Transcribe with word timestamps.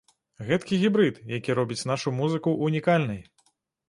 Гэткі 0.45 0.77
гібрыд, 0.83 1.19
які 1.37 1.55
робіць 1.59 1.85
нашу 1.91 2.13
музыку 2.21 2.55
унікальнай. 2.69 3.21